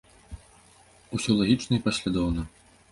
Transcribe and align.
Усё 1.19 1.31
лагічна 1.43 1.73
і 1.81 1.85
паслядоўна. 1.87 2.41